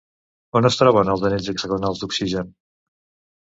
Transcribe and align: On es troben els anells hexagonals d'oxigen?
On 0.59 0.67
es 0.69 0.77
troben 0.79 1.11
els 1.15 1.25
anells 1.29 1.49
hexagonals 1.53 2.01
d'oxigen? 2.01 2.51